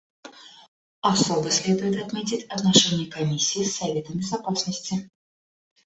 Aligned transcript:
Особо 1.01 1.51
следует 1.51 2.03
отметить 2.03 2.45
отношения 2.45 3.05
Комиссии 3.05 3.63
с 3.63 3.75
Советом 3.77 4.17
Безопасности. 4.17 5.11